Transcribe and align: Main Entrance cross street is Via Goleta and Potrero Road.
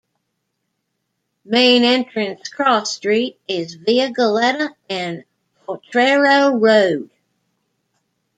Main 1.45 1.83
Entrance 1.83 2.49
cross 2.49 2.95
street 2.95 3.37
is 3.47 3.75
Via 3.75 4.09
Goleta 4.11 4.69
and 4.89 5.23
Potrero 5.67 6.57
Road. 6.57 7.11